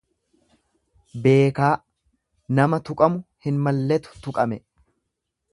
[1.27, 1.69] Beekaa,
[2.61, 4.63] nama tuqamu hin malleetu tuqame.